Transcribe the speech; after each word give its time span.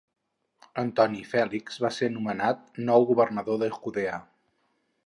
Antoni 0.83 1.21
Fèlix 1.33 1.77
va 1.85 1.91
ser 1.99 2.09
nomenat 2.15 2.83
nou 2.89 3.07
governador 3.13 3.65
de 3.67 3.71
Judea. 3.79 4.19